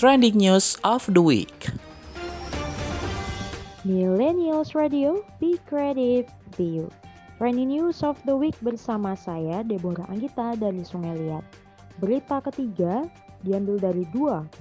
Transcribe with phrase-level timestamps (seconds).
[0.00, 1.68] trending news of the week.
[3.84, 6.24] Millennials Radio, be creative,
[6.56, 6.88] be you.
[7.36, 11.44] Trending news of the week bersama saya Deborah Anggita dari Sungai Liat.
[12.00, 13.04] Berita ketiga
[13.44, 14.56] diambil dari 2,5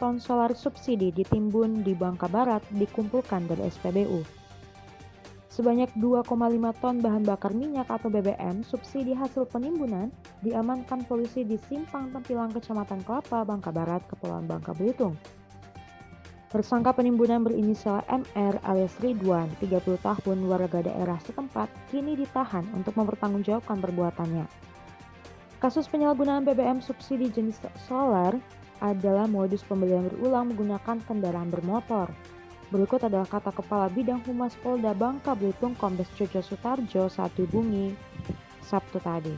[0.00, 4.24] ton solar subsidi ditimbun di Bangka Barat dikumpulkan dari SPBU.
[5.52, 6.32] Sebanyak 2,5
[6.80, 10.08] ton bahan bakar minyak atau BBM subsidi hasil penimbunan
[10.40, 15.12] diamankan polisi di Simpang Tempilang Kecamatan Kelapa, Bangka Barat, Kepulauan Bangka Belitung.
[16.48, 23.76] Tersangka penimbunan berinisial MR alias Ridwan, 30 tahun warga daerah setempat, kini ditahan untuk mempertanggungjawabkan
[23.76, 24.48] perbuatannya.
[25.60, 28.40] Kasus penyalahgunaan BBM subsidi jenis solar
[28.80, 32.08] adalah modus pembelian berulang menggunakan kendaraan bermotor.
[32.72, 37.92] Berikut adalah kata Kepala Bidang Humas Polda Bangka Belitung Kombes Jojo Sutarjo saat dihubungi
[38.64, 39.36] Sabtu tadi.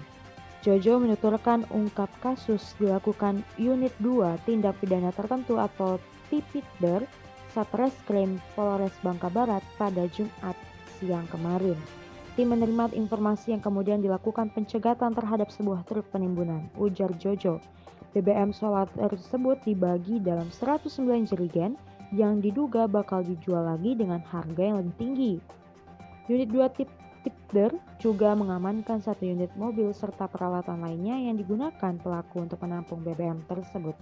[0.62, 5.98] Jojo menuturkan ungkap kasus dilakukan Unit 2 Tindak Pidana Tertentu atau
[6.30, 7.02] Tipitder
[7.50, 10.54] Satreskrim Polres Bangka Barat pada Jumat
[11.02, 11.76] siang kemarin.
[12.38, 17.58] Tim menerima informasi yang kemudian dilakukan pencegatan terhadap sebuah truk penimbunan, ujar Jojo.
[18.14, 21.74] BBM solar tersebut dibagi dalam 109 jerigen
[22.14, 25.32] yang diduga bakal dijual lagi dengan harga yang lebih tinggi.
[26.30, 26.90] Unit 2 tip
[27.24, 33.40] Tipder juga mengamankan satu unit mobil serta peralatan lainnya yang digunakan pelaku untuk menampung BBM
[33.48, 33.96] tersebut.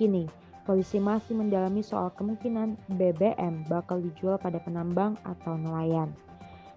[0.00, 0.24] Kini,
[0.64, 6.08] polisi masih mendalami soal kemungkinan BBM bakal dijual pada penambang atau nelayan.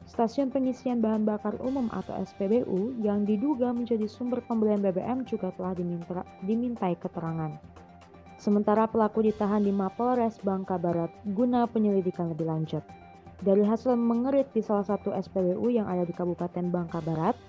[0.03, 5.71] Stasiun pengisian bahan bakar umum atau SPBU yang diduga menjadi sumber pembelian BBM juga telah
[5.71, 7.55] diminta, dimintai keterangan.
[8.43, 12.83] Sementara pelaku ditahan di Mapolres Bangka Barat guna penyelidikan lebih lanjut.
[13.39, 17.39] Dari hasil mengerit di salah satu SPBU yang ada di Kabupaten Bangka Barat,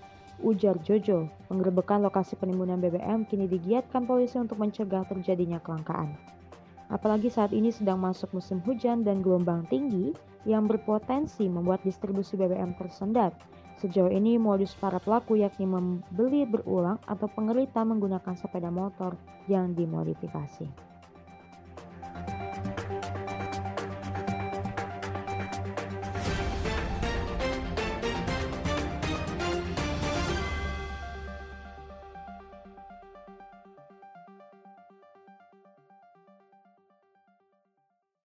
[0.46, 6.14] ujar Jojo, penggerbekan lokasi penimbunan BBM kini digiatkan polisi untuk mencegah terjadinya kelangkaan.
[6.86, 10.14] Apalagi saat ini sedang masuk musim hujan dan gelombang tinggi
[10.46, 13.34] yang berpotensi membuat distribusi BBM tersendat.
[13.74, 19.18] Sejauh ini modus para pelaku yakni membeli berulang atau pengerita menggunakan sepeda motor
[19.50, 20.93] yang dimodifikasi.